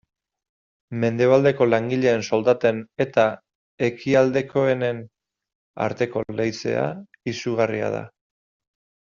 [1.01, 3.25] Mendebaldeko langileen soldaten eta
[3.89, 5.03] ekialdekoenen
[5.87, 6.89] arteko leizea
[7.35, 8.03] izugarria da.